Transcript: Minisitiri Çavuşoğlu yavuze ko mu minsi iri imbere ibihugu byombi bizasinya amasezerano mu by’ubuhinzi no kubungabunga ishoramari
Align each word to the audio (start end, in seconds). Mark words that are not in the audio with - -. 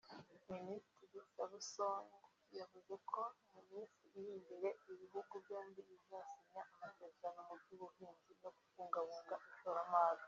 Minisitiri 0.51 1.21
Çavuşoğlu 1.35 2.17
yavuze 2.57 2.95
ko 3.11 3.23
mu 3.51 3.61
minsi 3.71 4.01
iri 4.07 4.21
imbere 4.37 4.69
ibihugu 4.93 5.35
byombi 5.45 5.81
bizasinya 5.89 6.61
amasezerano 6.73 7.41
mu 7.47 7.55
by’ubuhinzi 7.61 8.31
no 8.41 8.49
kubungabunga 8.57 9.35
ishoramari 9.49 10.19